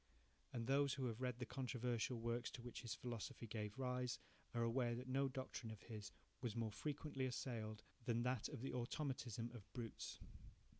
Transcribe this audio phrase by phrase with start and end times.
[0.51, 4.17] And those who have read the controversial works to which his philosophy gave rise,
[4.51, 8.73] are aware that no doctrine of his was more frequently assailed than that of the
[8.73, 10.17] automatism of brutes.